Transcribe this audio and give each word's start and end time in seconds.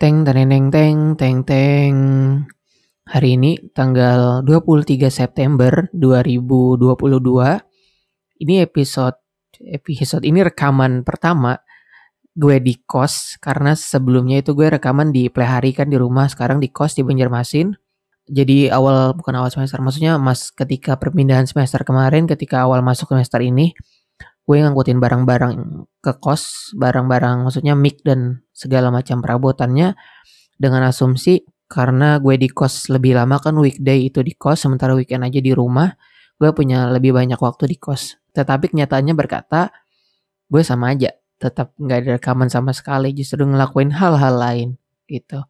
Teng 0.00 0.24
teneng 0.24 0.72
teng 0.72 1.12
teng 1.12 1.44
teng. 1.44 1.94
Hari 3.04 3.36
ini 3.36 3.60
tanggal 3.76 4.40
23 4.48 5.12
September 5.12 5.92
2022. 5.92 7.20
Ini 8.40 8.64
episode 8.64 9.20
episode 9.60 10.24
ini 10.24 10.40
rekaman 10.40 11.04
pertama 11.04 11.60
gue 12.32 12.56
di 12.64 12.80
kos 12.80 13.36
karena 13.44 13.76
sebelumnya 13.76 14.40
itu 14.40 14.56
gue 14.56 14.72
rekaman 14.72 15.12
di 15.12 15.28
play 15.28 15.44
hari 15.44 15.76
kan 15.76 15.92
di 15.92 16.00
rumah 16.00 16.32
sekarang 16.32 16.64
di 16.64 16.72
kos 16.72 16.96
di 16.96 17.04
Banjarmasin. 17.04 17.76
Jadi 18.24 18.72
awal 18.72 19.12
bukan 19.12 19.36
awal 19.36 19.52
semester 19.52 19.84
maksudnya 19.84 20.16
mas 20.16 20.48
ketika 20.48 20.96
perpindahan 20.96 21.44
semester 21.44 21.84
kemarin 21.84 22.24
ketika 22.24 22.64
awal 22.64 22.80
masuk 22.80 23.12
semester 23.12 23.44
ini 23.44 23.76
gue 24.50 24.58
ngangkutin 24.58 24.98
barang-barang 24.98 25.54
ke 26.02 26.12
kos, 26.18 26.74
barang-barang 26.74 27.46
maksudnya 27.46 27.78
mic 27.78 28.02
dan 28.02 28.42
segala 28.50 28.90
macam 28.90 29.22
perabotannya 29.22 29.94
dengan 30.58 30.90
asumsi 30.90 31.46
karena 31.70 32.18
gue 32.18 32.34
di 32.34 32.50
kos 32.50 32.90
lebih 32.90 33.14
lama 33.14 33.38
kan 33.38 33.54
weekday 33.54 34.10
itu 34.10 34.26
di 34.26 34.34
kos 34.34 34.66
sementara 34.66 34.98
weekend 34.98 35.22
aja 35.22 35.38
di 35.38 35.54
rumah 35.54 35.94
gue 36.42 36.50
punya 36.50 36.90
lebih 36.90 37.14
banyak 37.14 37.38
waktu 37.38 37.70
di 37.70 37.78
kos. 37.78 38.18
Tetapi 38.34 38.74
kenyataannya 38.74 39.14
berkata 39.14 39.70
gue 40.50 40.66
sama 40.66 40.98
aja 40.98 41.14
tetap 41.38 41.70
nggak 41.78 41.98
ada 42.02 42.10
rekaman 42.18 42.50
sama 42.50 42.74
sekali 42.74 43.14
justru 43.14 43.46
ngelakuin 43.46 43.94
hal-hal 43.94 44.34
lain 44.34 44.68
gitu. 45.06 45.46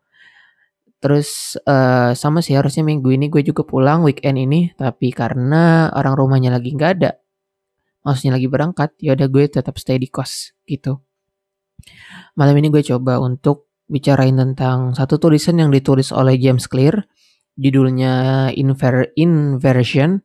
Terus 1.00 1.56
uh, 1.64 2.12
sama 2.12 2.44
sih 2.44 2.52
harusnya 2.52 2.84
minggu 2.84 3.08
ini 3.16 3.32
gue 3.32 3.40
juga 3.40 3.64
pulang 3.64 4.04
weekend 4.04 4.36
ini 4.36 4.76
tapi 4.76 5.08
karena 5.08 5.88
orang 5.96 6.12
rumahnya 6.20 6.52
lagi 6.52 6.76
nggak 6.76 6.92
ada 7.00 7.16
maksudnya 8.02 8.36
lagi 8.36 8.48
berangkat, 8.48 8.96
ya 8.98 9.12
udah 9.16 9.28
gue 9.28 9.44
tetap 9.48 9.76
stay 9.76 10.00
di 10.00 10.08
kos 10.08 10.56
gitu. 10.64 11.00
Malam 12.36 12.56
ini 12.60 12.68
gue 12.72 12.84
coba 12.84 13.20
untuk 13.20 13.70
bicarain 13.90 14.36
tentang 14.36 14.94
satu 14.94 15.18
tulisan 15.18 15.58
yang 15.58 15.70
ditulis 15.74 16.14
oleh 16.14 16.38
James 16.38 16.64
Clear, 16.70 17.04
judulnya 17.58 18.48
Inver 18.54 19.12
Inversion. 19.18 20.22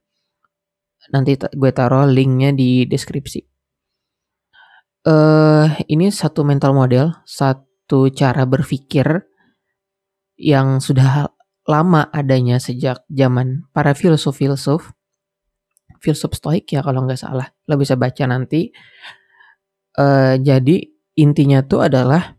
Nanti 1.13 1.37
gue 1.37 1.71
taruh 1.75 2.09
linknya 2.09 2.55
di 2.55 2.89
deskripsi. 2.89 3.41
Uh, 5.05 5.69
ini 5.85 6.09
satu 6.09 6.41
mental 6.41 6.73
model, 6.73 7.13
satu 7.29 8.09
cara 8.09 8.41
berpikir 8.49 9.05
yang 10.33 10.81
sudah 10.81 11.29
lama 11.69 12.09
adanya 12.09 12.57
sejak 12.57 13.05
zaman 13.09 13.69
para 13.69 13.93
filsuf-filsuf 13.93 14.94
filsuf 16.05 16.37
stoik 16.37 16.69
ya 16.69 16.85
kalau 16.85 17.01
nggak 17.09 17.17
salah. 17.17 17.49
Lo 17.65 17.81
bisa 17.81 17.97
baca 17.97 18.29
nanti. 18.29 18.69
Uh, 19.97 20.37
jadi 20.37 20.85
intinya 21.17 21.65
tuh 21.65 21.87
adalah 21.87 22.37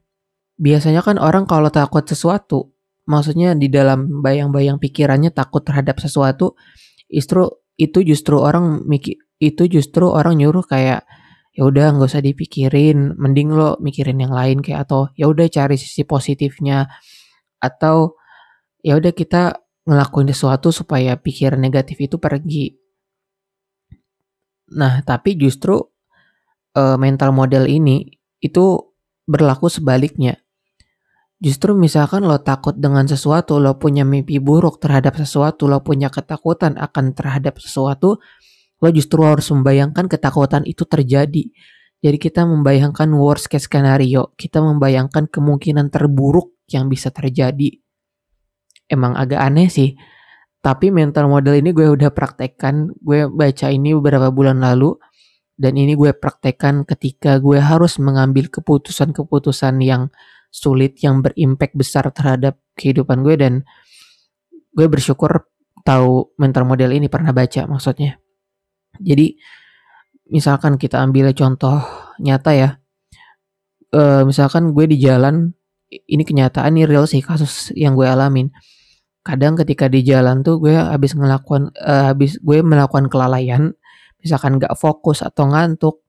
biasanya 0.54 1.02
kan 1.02 1.18
orang 1.18 1.48
kalau 1.48 1.72
takut 1.72 2.04
sesuatu 2.06 2.70
maksudnya 3.08 3.56
di 3.56 3.72
dalam 3.72 4.20
bayang-bayang 4.20 4.76
pikirannya 4.76 5.32
takut 5.32 5.64
terhadap 5.64 5.96
sesuatu 5.96 6.52
justru 7.08 7.48
itu 7.80 8.04
justru 8.04 8.36
orang 8.40 8.84
mikir 8.84 9.16
itu 9.40 9.68
justru 9.68 10.08
orang 10.08 10.36
nyuruh 10.36 10.64
kayak 10.64 11.04
ya 11.56 11.62
udah 11.64 11.96
nggak 11.96 12.08
usah 12.12 12.20
dipikirin 12.20 13.16
mending 13.16 13.48
lo 13.56 13.80
mikirin 13.80 14.20
yang 14.20 14.32
lain 14.32 14.60
kayak 14.60 14.84
atau 14.88 15.08
ya 15.16 15.24
udah 15.28 15.48
cari 15.48 15.80
sisi 15.80 16.04
positifnya. 16.04 16.84
Atau 17.56 18.20
ya 18.84 19.00
udah 19.00 19.12
kita 19.16 19.56
ngelakuin 19.88 20.28
sesuatu 20.28 20.68
supaya 20.68 21.16
pikiran 21.16 21.56
negatif 21.56 21.96
itu 22.04 22.20
pergi 22.20 22.76
Nah, 24.74 25.04
tapi 25.06 25.38
justru 25.38 25.78
uh, 26.74 26.96
mental 26.98 27.30
model 27.30 27.70
ini 27.70 28.10
itu 28.42 28.80
berlaku 29.26 29.70
sebaliknya. 29.70 30.38
Justru 31.36 31.76
misalkan 31.76 32.24
lo 32.24 32.40
takut 32.40 32.72
dengan 32.80 33.04
sesuatu, 33.04 33.60
lo 33.60 33.76
punya 33.76 34.08
mimpi 34.08 34.40
buruk 34.40 34.80
terhadap 34.80 35.20
sesuatu, 35.20 35.68
lo 35.68 35.84
punya 35.84 36.08
ketakutan 36.08 36.80
akan 36.80 37.12
terhadap 37.12 37.60
sesuatu, 37.60 38.16
lo 38.80 38.88
justru 38.88 39.20
harus 39.20 39.44
membayangkan 39.52 40.08
ketakutan 40.08 40.64
itu 40.64 40.88
terjadi. 40.88 41.44
Jadi 42.00 42.16
kita 42.16 42.48
membayangkan 42.48 43.12
worst 43.12 43.52
case 43.52 43.68
scenario, 43.68 44.32
kita 44.36 44.64
membayangkan 44.64 45.28
kemungkinan 45.28 45.92
terburuk 45.92 46.56
yang 46.72 46.88
bisa 46.88 47.12
terjadi. 47.12 47.84
Emang 48.88 49.12
agak 49.12 49.40
aneh 49.42 49.68
sih, 49.68 49.92
tapi 50.66 50.90
mental 50.90 51.30
model 51.30 51.62
ini 51.62 51.70
gue 51.70 51.86
udah 51.94 52.10
praktekkan, 52.10 52.90
gue 52.98 53.30
baca 53.30 53.70
ini 53.70 53.94
beberapa 53.94 54.34
bulan 54.34 54.58
lalu 54.58 54.98
dan 55.54 55.78
ini 55.78 55.94
gue 55.94 56.10
praktekkan 56.10 56.82
ketika 56.82 57.38
gue 57.38 57.62
harus 57.62 58.02
mengambil 58.02 58.50
keputusan-keputusan 58.50 59.78
yang 59.78 60.10
sulit 60.50 60.98
yang 61.06 61.22
berimpact 61.22 61.78
besar 61.78 62.10
terhadap 62.10 62.58
kehidupan 62.74 63.22
gue 63.22 63.38
dan 63.38 63.62
gue 64.74 64.90
bersyukur 64.90 65.46
tahu 65.86 66.34
mental 66.34 66.66
model 66.66 66.90
ini 66.90 67.06
pernah 67.06 67.30
baca 67.30 67.62
maksudnya. 67.70 68.18
Jadi 68.98 69.38
misalkan 70.34 70.82
kita 70.82 70.98
ambil 70.98 71.30
contoh 71.30 71.78
nyata 72.18 72.50
ya. 72.58 72.70
E, 73.94 74.26
misalkan 74.26 74.74
gue 74.74 74.90
di 74.90 74.98
jalan 74.98 75.54
ini 76.10 76.26
kenyataan 76.26 76.74
ini 76.74 76.90
real 76.90 77.06
sih 77.06 77.22
kasus 77.22 77.70
yang 77.78 77.94
gue 77.94 78.10
alamin 78.10 78.50
kadang 79.26 79.58
ketika 79.58 79.90
di 79.90 80.06
jalan 80.06 80.46
tuh 80.46 80.62
gue 80.62 80.78
habis 80.78 81.18
ngelakukan 81.18 81.74
uh, 81.74 82.14
habis 82.14 82.38
gue 82.38 82.62
melakukan 82.62 83.10
kelalaian 83.10 83.74
misalkan 84.22 84.62
gak 84.62 84.78
fokus 84.78 85.26
atau 85.26 85.50
ngantuk 85.50 86.06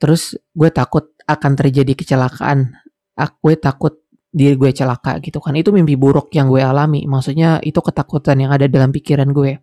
terus 0.00 0.36
gue 0.56 0.72
takut 0.72 1.14
akan 1.24 1.52
terjadi 1.56 1.92
kecelakaan. 1.96 2.76
Aku 3.16 3.50
gue 3.50 3.54
takut 3.56 3.94
diri 4.34 4.58
gue 4.58 4.70
celaka 4.74 5.16
gitu 5.22 5.38
kan. 5.40 5.54
Itu 5.56 5.70
mimpi 5.70 5.94
buruk 5.96 6.34
yang 6.34 6.50
gue 6.50 6.60
alami. 6.60 7.06
Maksudnya 7.06 7.62
itu 7.64 7.78
ketakutan 7.80 8.36
yang 8.42 8.50
ada 8.52 8.66
dalam 8.68 8.90
pikiran 8.92 9.30
gue. 9.32 9.62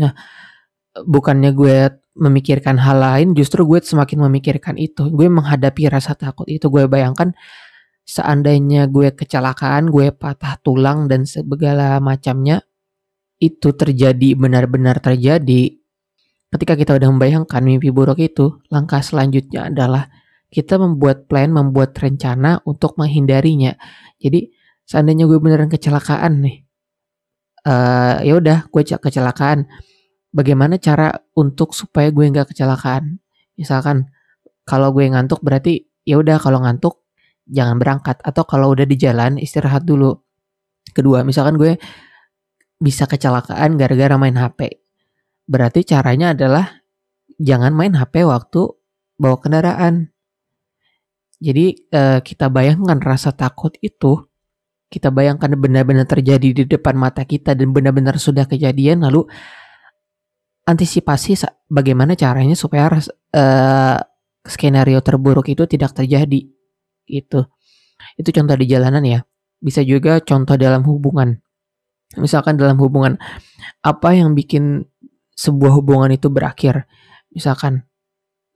Nah 0.00 0.12
bukannya 0.96 1.52
gue 1.52 1.76
memikirkan 2.12 2.76
hal 2.76 3.00
lain 3.00 3.28
justru 3.32 3.64
gue 3.68 3.82
semakin 3.82 4.24
memikirkan 4.30 4.78
itu. 4.78 5.10
Gue 5.12 5.28
menghadapi 5.28 5.90
rasa 5.90 6.16
takut 6.16 6.48
itu. 6.48 6.70
Gue 6.72 6.88
bayangkan 6.88 7.34
seandainya 8.12 8.92
gue 8.92 9.16
kecelakaan, 9.16 9.88
gue 9.88 10.12
patah 10.12 10.60
tulang 10.60 11.08
dan 11.08 11.24
segala 11.24 11.96
macamnya 12.04 12.60
itu 13.40 13.72
terjadi 13.72 14.36
benar-benar 14.36 15.00
terjadi. 15.00 15.80
Ketika 16.52 16.76
kita 16.76 16.92
udah 17.00 17.08
membayangkan 17.08 17.64
mimpi 17.64 17.88
buruk 17.88 18.20
itu, 18.20 18.60
langkah 18.68 19.00
selanjutnya 19.00 19.72
adalah 19.72 20.12
kita 20.52 20.76
membuat 20.76 21.24
plan, 21.24 21.48
membuat 21.48 21.96
rencana 21.96 22.60
untuk 22.68 23.00
menghindarinya. 23.00 23.72
Jadi 24.20 24.52
seandainya 24.84 25.24
gue 25.24 25.40
beneran 25.40 25.72
kecelakaan 25.72 26.44
nih, 26.44 26.56
uh, 27.64 28.20
ya 28.20 28.36
udah 28.36 28.68
gue 28.68 28.82
kecelakaan. 28.84 29.64
Bagaimana 30.32 30.76
cara 30.76 31.12
untuk 31.32 31.72
supaya 31.72 32.12
gue 32.12 32.28
nggak 32.28 32.52
kecelakaan? 32.52 33.16
Misalkan 33.56 34.12
kalau 34.68 34.92
gue 34.92 35.08
ngantuk 35.08 35.40
berarti 35.40 35.88
ya 36.04 36.20
udah 36.20 36.36
kalau 36.36 36.60
ngantuk 36.60 37.01
jangan 37.52 37.76
berangkat 37.76 38.16
atau 38.24 38.48
kalau 38.48 38.72
udah 38.72 38.88
di 38.88 38.96
jalan 38.96 39.36
istirahat 39.36 39.84
dulu. 39.84 40.16
Kedua, 40.96 41.20
misalkan 41.22 41.60
gue 41.60 41.76
bisa 42.80 43.04
kecelakaan 43.04 43.76
gara-gara 43.76 44.16
main 44.16 44.34
HP. 44.34 44.80
Berarti 45.44 45.84
caranya 45.84 46.32
adalah 46.32 46.80
jangan 47.36 47.76
main 47.76 47.92
HP 47.92 48.24
waktu 48.24 48.72
bawa 49.20 49.36
kendaraan. 49.38 50.08
Jadi 51.38 51.92
eh, 51.92 52.18
kita 52.24 52.48
bayangkan 52.48 52.98
rasa 53.04 53.36
takut 53.36 53.76
itu, 53.84 54.16
kita 54.88 55.12
bayangkan 55.12 55.52
benar-benar 55.54 56.08
terjadi 56.08 56.48
di 56.56 56.64
depan 56.64 56.96
mata 56.96 57.22
kita 57.28 57.52
dan 57.52 57.70
benar-benar 57.70 58.16
sudah 58.16 58.48
kejadian, 58.48 59.04
lalu 59.04 59.28
antisipasi 60.62 61.42
bagaimana 61.66 62.14
caranya 62.14 62.54
supaya 62.54 62.86
uh, 62.94 63.98
skenario 64.46 65.02
terburuk 65.02 65.50
itu 65.50 65.66
tidak 65.66 65.90
terjadi 65.90 66.46
gitu. 67.06 67.46
Itu 68.18 68.30
contoh 68.34 68.56
di 68.58 68.66
jalanan 68.66 69.04
ya. 69.04 69.20
Bisa 69.62 69.80
juga 69.86 70.18
contoh 70.22 70.58
dalam 70.58 70.82
hubungan. 70.86 71.38
Misalkan 72.18 72.60
dalam 72.60 72.76
hubungan 72.76 73.16
apa 73.80 74.12
yang 74.12 74.36
bikin 74.36 74.84
sebuah 75.32 75.72
hubungan 75.72 76.12
itu 76.12 76.28
berakhir? 76.28 76.84
Misalkan 77.32 77.88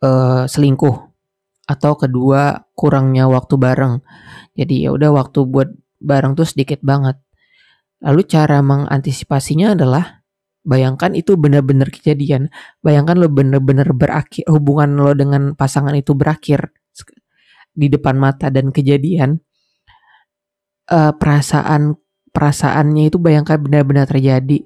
uh, 0.05 0.45
selingkuh 0.45 0.97
atau 1.67 1.93
kedua 1.99 2.69
kurangnya 2.77 3.27
waktu 3.27 3.55
bareng. 3.57 4.05
Jadi 4.55 4.87
ya 4.87 4.91
udah 4.93 5.11
waktu 5.15 5.47
buat 5.49 5.73
bareng 5.99 6.37
tuh 6.37 6.47
sedikit 6.47 6.85
banget. 6.85 7.17
Lalu 8.05 8.23
cara 8.29 8.61
mengantisipasinya 8.61 9.73
adalah 9.73 10.21
bayangkan 10.63 11.17
itu 11.17 11.35
benar-benar 11.41 11.89
kejadian. 11.89 12.53
Bayangkan 12.85 13.17
lo 13.17 13.33
benar-benar 13.33 13.91
berakhir 13.97 14.45
hubungan 14.53 14.95
lo 15.01 15.17
dengan 15.17 15.57
pasangan 15.57 15.97
itu 15.97 16.13
berakhir 16.13 16.77
di 17.77 17.93
depan 17.93 18.17
mata 18.17 18.49
dan 18.49 18.73
kejadian 18.73 19.39
uh, 20.89 21.13
perasaan 21.13 21.95
perasaannya 22.33 23.09
itu 23.13 23.21
bayangkan 23.21 23.61
benar-benar 23.61 24.09
terjadi. 24.09 24.65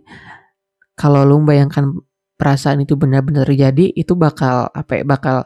Kalau 0.95 1.27
lu 1.27 1.43
bayangkan 1.43 1.97
perasaan 2.35 2.83
itu 2.83 2.97
benar-benar 2.97 3.47
terjadi 3.47 3.93
itu 3.93 4.17
bakal 4.17 4.73
apa 4.73 5.01
ya 5.01 5.05
bakal 5.05 5.37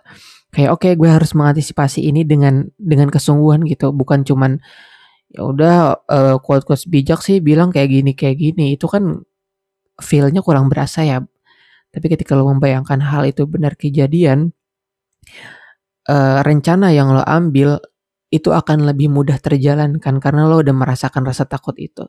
kayak 0.54 0.70
oke 0.70 0.86
okay, 0.86 0.92
gue 0.94 1.10
harus 1.10 1.34
mengantisipasi 1.34 2.06
ini 2.06 2.22
dengan 2.24 2.68
dengan 2.78 3.08
kesungguhan 3.10 3.66
gitu. 3.68 3.90
Bukan 3.90 4.24
cuman 4.24 4.60
ya 5.34 5.42
udah 5.42 5.74
uh, 6.06 6.36
quote-quote 6.38 6.86
bijak 6.86 7.20
sih 7.24 7.42
bilang 7.42 7.74
kayak 7.74 7.90
gini 7.90 8.12
kayak 8.16 8.36
gini. 8.40 8.76
Itu 8.78 8.86
kan 8.88 9.24
feelnya 10.00 10.40
kurang 10.40 10.72
berasa 10.72 11.04
ya. 11.04 11.22
Tapi 11.94 12.06
ketika 12.10 12.34
lo 12.34 12.50
membayangkan 12.50 12.98
hal 13.04 13.22
itu 13.30 13.46
benar 13.46 13.78
kejadian 13.78 14.50
uh, 16.08 16.40
rencana 16.44 16.90
yang 16.90 17.12
lo 17.12 17.22
ambil 17.24 17.80
itu 18.32 18.50
akan 18.50 18.88
lebih 18.88 19.12
mudah 19.12 19.38
terjalankan 19.38 20.18
karena 20.18 20.48
lo 20.48 20.60
udah 20.60 20.74
merasakan 20.74 21.22
rasa 21.24 21.46
takut 21.46 21.76
itu 21.78 22.06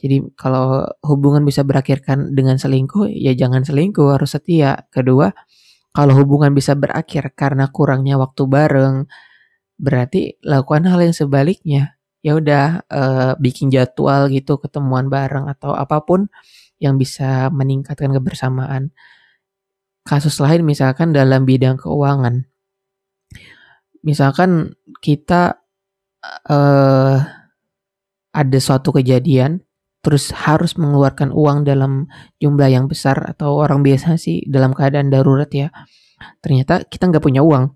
jadi 0.00 0.24
kalau 0.38 0.88
hubungan 1.04 1.44
bisa 1.44 1.60
berakhirkan 1.66 2.32
dengan 2.32 2.56
selingkuh 2.56 3.10
ya 3.10 3.36
jangan 3.36 3.66
selingkuh 3.66 4.16
harus 4.16 4.32
setia 4.32 4.86
kedua 4.88 5.34
kalau 5.90 6.14
hubungan 6.14 6.54
bisa 6.54 6.78
berakhir 6.78 7.34
karena 7.34 7.68
kurangnya 7.68 8.16
waktu 8.16 8.42
bareng 8.46 8.96
berarti 9.80 10.38
lakukan 10.44 10.86
hal 10.86 11.00
yang 11.02 11.16
sebaliknya 11.16 12.00
ya 12.20 12.36
udah 12.36 12.84
uh, 12.86 13.32
bikin 13.40 13.72
jadwal 13.72 14.28
gitu 14.28 14.60
ketemuan 14.60 15.08
bareng 15.08 15.48
atau 15.48 15.72
apa 15.72 16.04
pun 16.04 16.28
yang 16.80 16.96
bisa 16.96 17.52
meningkatkan 17.52 18.10
kebersamaan. 18.10 18.90
Kasus 20.04 20.40
lain 20.40 20.64
misalkan 20.64 21.12
dalam 21.12 21.44
bidang 21.44 21.76
keuangan. 21.76 22.48
Misalkan 24.06 24.74
kita 25.04 25.60
uh, 26.48 27.16
ada 28.30 28.58
suatu 28.62 28.94
kejadian 28.94 29.60
terus 30.00 30.32
harus 30.32 30.80
mengeluarkan 30.80 31.28
uang 31.28 31.68
dalam 31.68 32.08
jumlah 32.40 32.72
yang 32.72 32.88
besar 32.88 33.20
atau 33.20 33.60
orang 33.60 33.84
biasa 33.84 34.16
sih 34.16 34.40
dalam 34.48 34.72
keadaan 34.72 35.12
darurat 35.12 35.48
ya. 35.52 35.68
Ternyata 36.40 36.88
kita 36.88 37.12
nggak 37.12 37.24
punya 37.24 37.44
uang. 37.44 37.68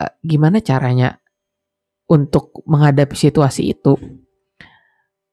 Uh, 0.00 0.12
gimana 0.24 0.64
caranya 0.64 1.20
untuk 2.08 2.64
menghadapi 2.68 3.16
situasi 3.16 3.72
itu 3.72 3.96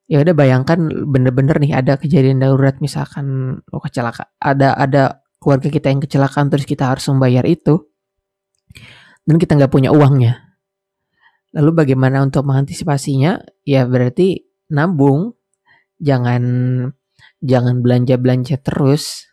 ya 0.09 0.25
udah 0.25 0.33
bayangkan 0.33 0.89
bener-bener 1.05 1.61
nih 1.61 1.77
ada 1.77 1.93
kejadian 2.01 2.41
darurat 2.41 2.81
misalkan 2.81 3.59
lo 3.69 3.77
kecelakaan 3.77 4.25
ada 4.41 4.73
ada 4.73 5.03
keluarga 5.37 5.69
kita 5.69 5.93
yang 5.93 6.01
kecelakaan 6.01 6.49
terus 6.49 6.65
kita 6.65 6.89
harus 6.89 7.05
membayar 7.13 7.45
itu 7.45 7.85
dan 9.25 9.35
kita 9.39 9.55
nggak 9.57 9.73
punya 9.73 9.89
uangnya. 9.89 10.59
Lalu 11.55 11.71
bagaimana 11.73 12.21
untuk 12.21 12.45
mengantisipasinya? 12.45 13.41
Ya 13.65 13.85
berarti 13.89 14.45
nabung. 14.69 15.33
Jangan 15.99 16.43
jangan 17.41 17.81
belanja 17.81 18.15
belanja 18.21 18.55
terus. 18.61 19.25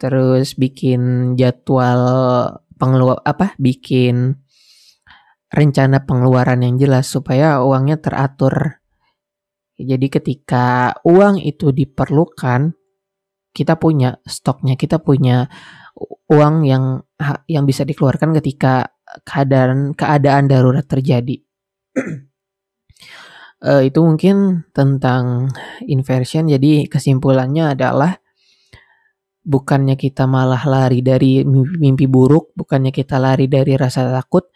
Terus 0.00 0.58
bikin 0.58 1.34
jadwal 1.38 2.00
pengeluar 2.80 3.22
apa 3.22 3.54
bikin 3.60 4.42
rencana 5.52 6.02
pengeluaran 6.02 6.64
yang 6.64 6.80
jelas 6.80 7.06
supaya 7.06 7.60
uangnya 7.60 8.00
teratur. 8.00 8.82
Jadi 9.76 10.06
ketika 10.08 10.96
uang 11.04 11.38
itu 11.44 11.70
diperlukan, 11.70 12.72
kita 13.52 13.76
punya 13.76 14.16
stoknya, 14.24 14.80
kita 14.80 14.98
punya 14.98 15.46
uang 16.32 16.54
yang 16.64 17.02
yang 17.46 17.64
bisa 17.68 17.84
dikeluarkan 17.84 18.32
ketika 18.40 18.92
keadaan 19.22 19.92
keadaan 19.92 20.48
darurat 20.48 20.86
terjadi. 20.88 21.38
uh, 23.62 23.82
itu 23.88 23.98
mungkin 24.00 24.66
tentang 24.72 25.52
inversion. 25.84 26.48
Jadi 26.48 26.88
kesimpulannya 26.88 27.76
adalah 27.76 28.16
bukannya 29.42 29.98
kita 29.98 30.24
malah 30.24 30.62
lari 30.64 31.02
dari 31.02 31.42
mimpi, 31.44 32.06
buruk, 32.06 32.54
bukannya 32.56 32.94
kita 32.94 33.18
lari 33.18 33.50
dari 33.50 33.74
rasa 33.74 34.08
takut, 34.08 34.52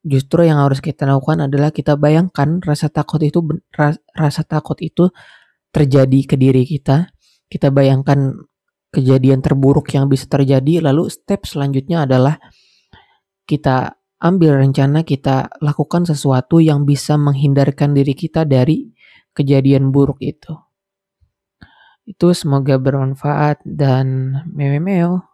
Justru 0.00 0.48
yang 0.48 0.64
harus 0.64 0.80
kita 0.80 1.04
lakukan 1.04 1.44
adalah 1.44 1.68
kita 1.68 1.92
bayangkan 2.00 2.64
rasa 2.64 2.88
takut 2.88 3.20
itu 3.20 3.44
rasa 4.16 4.42
takut 4.48 4.80
itu 4.80 5.12
terjadi 5.68 6.20
ke 6.24 6.40
diri 6.40 6.64
kita. 6.64 7.12
Kita 7.52 7.68
bayangkan 7.68 8.32
kejadian 8.90 9.40
terburuk 9.40 9.90
yang 9.94 10.10
bisa 10.10 10.26
terjadi 10.26 10.82
lalu 10.82 11.06
step 11.06 11.46
selanjutnya 11.46 12.04
adalah 12.04 12.42
kita 13.46 13.98
ambil 14.20 14.60
rencana 14.60 15.00
kita 15.02 15.48
lakukan 15.64 16.04
sesuatu 16.04 16.60
yang 16.60 16.84
bisa 16.84 17.16
menghindarkan 17.16 17.96
diri 17.96 18.12
kita 18.12 18.44
dari 18.44 18.92
kejadian 19.32 19.88
buruk 19.90 20.20
itu. 20.20 20.54
Itu 22.04 22.34
semoga 22.36 22.76
bermanfaat 22.76 23.64
dan 23.64 24.36
memeo 24.50 25.29